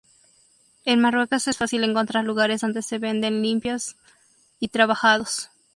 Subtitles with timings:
[0.83, 3.97] En Marruecos es fácil encontrar lugares donde se venden limpios
[4.59, 5.51] y trabajados.